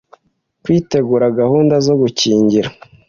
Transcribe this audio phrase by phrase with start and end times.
[0.63, 2.69] kwitegura gahunda zo gukingira